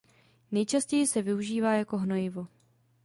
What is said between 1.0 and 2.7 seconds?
se využívá jako hnojivo.